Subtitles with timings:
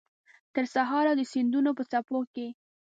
[0.55, 2.47] ترسهاره د سیندونو په څپو کې